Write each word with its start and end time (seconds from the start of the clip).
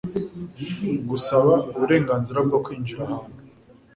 Gusaba 1.09 1.53
uburenganzira 1.75 2.39
bwo 2.47 2.57
kwinjira 2.65 3.01
ahantu, 3.07 3.39